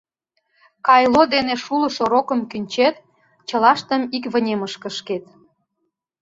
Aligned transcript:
Кайло 0.87 1.21
дене 1.33 1.53
шулышо 1.63 2.03
рокым 2.11 2.41
кӱнчет, 2.51 2.95
чылаштым 3.47 4.01
ик 4.17 4.23
вынемыш 4.33 4.73
кышкет. 4.83 5.23